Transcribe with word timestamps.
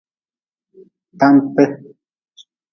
Tante. 1.19 1.65